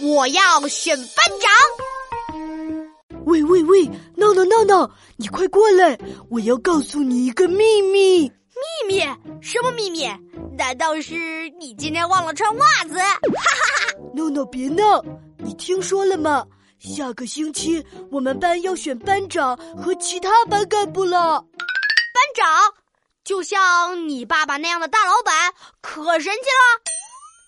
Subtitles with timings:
[0.00, 1.06] 要选班
[1.40, 1.50] 长。
[3.26, 3.84] 喂喂喂，
[4.16, 5.98] 闹闹闹闹，你快过来！
[6.30, 8.28] 我要告诉你一个秘密。
[8.28, 9.00] 秘密？
[9.40, 10.08] 什么秘密？
[10.56, 12.94] 难道是你今天忘了穿袜子？
[12.98, 13.94] 哈哈哈！
[14.14, 15.04] 闹闹别闹，
[15.36, 16.44] 你听说了吗？
[16.78, 21.40] 下个星期我们班要选班长和其他班干部了。
[21.40, 22.46] 班长，
[23.24, 25.52] 就像你爸爸那样的大老板，
[25.82, 26.80] 可神气了。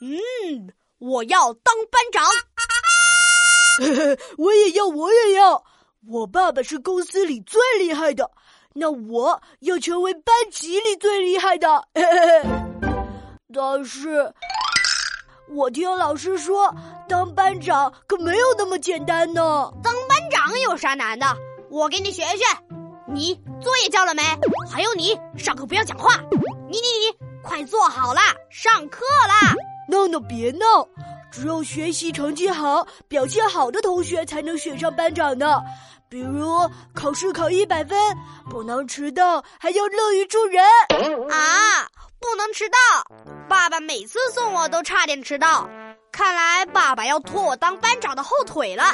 [0.00, 2.24] 嗯，我要当班长。
[4.36, 5.64] 我也要，我也要。
[6.08, 8.30] 我爸爸是公司里最厉害的，
[8.74, 11.86] 那我要成为班级里最厉害的。
[13.54, 14.32] 但是，
[15.54, 16.74] 我听老师说，
[17.08, 19.70] 当班长可没有那么简单呢。
[19.82, 21.26] 当班长有啥难的？
[21.70, 22.44] 我给你学学。
[23.06, 24.22] 你作业交了没？
[24.70, 26.20] 还有你，上课不要讲话。
[26.68, 29.54] 你你你，快坐好了，上课啦！
[30.08, 30.88] 闹闹别闹。
[31.30, 35.60] 只有学习成绩好、表现好的同学才能选上班长呢。
[36.08, 36.58] 比如
[36.94, 37.98] 考试考一百分，
[38.48, 40.64] 不能迟到，还要乐于助人。
[41.30, 41.86] 啊，
[42.18, 42.78] 不能迟到！
[43.46, 45.68] 爸爸每次送我都差点迟到，
[46.10, 48.84] 看来爸爸要拖我当班长的后腿了。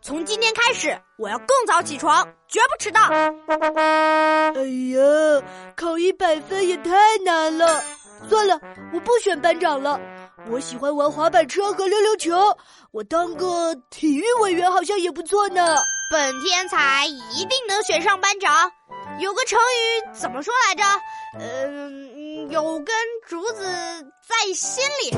[0.00, 3.02] 从今天开始，我要更早起床，绝不迟到。
[3.02, 4.62] 哎
[4.96, 5.42] 呀，
[5.76, 6.90] 考一百分也太
[7.22, 7.84] 难了。
[8.26, 8.58] 算了，
[8.94, 10.00] 我不选班长了。
[10.50, 12.36] 我喜欢玩滑板车和溜溜球，
[12.92, 15.76] 我当个体育委员好像也不错呢。
[16.10, 18.70] 本天才一定能选上班长。
[19.18, 20.82] 有个成语怎么说来着？
[21.40, 22.94] 嗯，有根
[23.26, 23.64] 竹子
[24.28, 25.16] 在心里。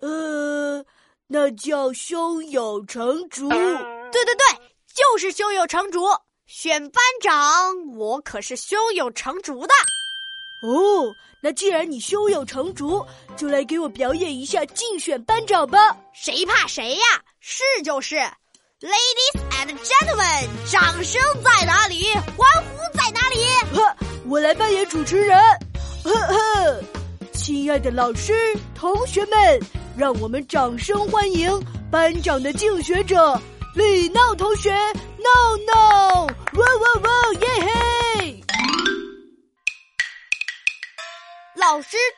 [0.00, 0.84] 呃，
[1.26, 3.48] 那叫胸有成竹。
[3.48, 4.44] 对对对，
[4.94, 6.06] 就是胸有成竹。
[6.46, 9.72] 选班长，我可是胸有成竹的。
[10.62, 13.04] 哦，那既然你胸有成竹，
[13.36, 15.96] 就来给我表演一下竞选班长吧！
[16.12, 17.04] 谁怕谁呀？
[17.40, 18.14] 是就是。
[18.80, 22.04] Ladies and gentlemen，掌声在哪里？
[22.36, 23.44] 欢呼在哪里？
[23.76, 23.96] 呵，
[24.28, 25.36] 我来扮演主持人。
[26.04, 26.82] 呵呵，
[27.32, 28.32] 亲爱的老师、
[28.74, 29.60] 同学们，
[29.96, 31.50] 让我们掌声欢迎
[31.90, 33.40] 班长的竞选者
[33.74, 34.70] 李闹同学。
[34.72, 35.81] 闹闹，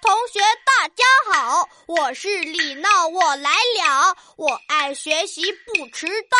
[0.00, 4.16] 同学，大家好，我是李闹，我来了。
[4.36, 6.36] 我爱学习，不迟到，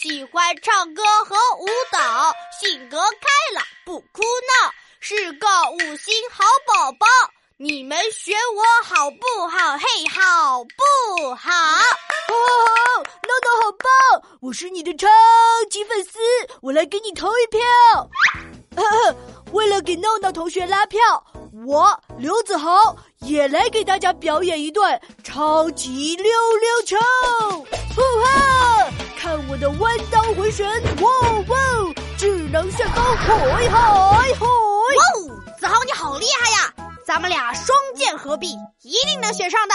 [0.00, 7.06] 喜欢唱歌和舞蹈，性格开朗，不哭闹，是个五星好宝宝。
[7.56, 9.78] 你们学我好不好？
[9.78, 11.50] 嘿，好不好？
[11.52, 12.34] 哦，
[13.04, 14.38] 闹闹好棒！
[14.40, 15.06] 我是你的超
[15.70, 16.18] 级粉丝，
[16.60, 17.60] 我来给你投一票。
[19.52, 20.98] 为了给闹闹同学拉票。
[21.54, 26.96] 我刘子豪也来给大家表演一段超级溜溜球，
[27.94, 28.88] 呼哈！
[29.18, 30.66] 看我的弯刀回旋，
[31.02, 31.10] 哇
[31.48, 31.56] 哇！
[32.16, 34.46] 智能旋风，嗨嗨嗨！
[34.46, 36.74] 哇，子豪你好厉害呀！
[37.04, 39.74] 咱们俩双剑合璧，一定能选上的。